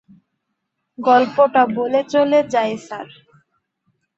[0.99, 3.07] গল্পটা বলে চলে যাই স্যার।